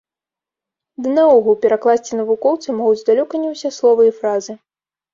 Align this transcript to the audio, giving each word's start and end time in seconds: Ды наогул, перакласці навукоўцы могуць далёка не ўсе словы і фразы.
Ды 1.05 1.11
наогул, 1.17 1.59
перакласці 1.67 2.19
навукоўцы 2.21 2.77
могуць 2.81 3.07
далёка 3.13 3.33
не 3.45 3.49
ўсе 3.55 3.75
словы 3.81 4.01
і 4.13 4.19
фразы. 4.21 4.53